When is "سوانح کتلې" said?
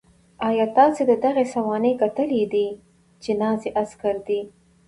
1.53-2.43